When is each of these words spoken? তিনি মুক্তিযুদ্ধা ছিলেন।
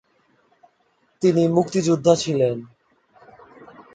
তিনি 1.21 1.43
মুক্তিযুদ্ধা 1.47 2.13
ছিলেন। 2.15 2.55